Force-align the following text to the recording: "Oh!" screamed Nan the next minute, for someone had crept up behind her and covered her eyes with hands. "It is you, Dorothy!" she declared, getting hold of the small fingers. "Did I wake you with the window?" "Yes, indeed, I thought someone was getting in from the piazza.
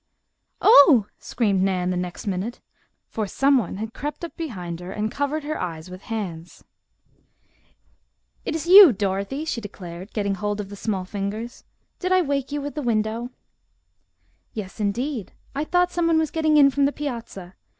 "Oh!" 0.63 1.05
screamed 1.19 1.61
Nan 1.61 1.91
the 1.91 1.95
next 1.95 2.25
minute, 2.25 2.59
for 3.07 3.27
someone 3.27 3.77
had 3.77 3.93
crept 3.93 4.25
up 4.25 4.35
behind 4.35 4.79
her 4.79 4.91
and 4.91 5.11
covered 5.11 5.43
her 5.43 5.61
eyes 5.61 5.91
with 5.91 6.01
hands. 6.09 6.63
"It 8.43 8.55
is 8.55 8.65
you, 8.65 8.93
Dorothy!" 8.93 9.45
she 9.45 9.61
declared, 9.61 10.11
getting 10.11 10.33
hold 10.33 10.59
of 10.59 10.69
the 10.69 10.75
small 10.75 11.05
fingers. 11.05 11.65
"Did 11.99 12.11
I 12.11 12.23
wake 12.23 12.51
you 12.51 12.61
with 12.63 12.73
the 12.73 12.81
window?" 12.81 13.29
"Yes, 14.55 14.79
indeed, 14.79 15.33
I 15.53 15.63
thought 15.65 15.91
someone 15.91 16.17
was 16.17 16.31
getting 16.31 16.57
in 16.57 16.71
from 16.71 16.85
the 16.85 16.91
piazza. 16.91 17.53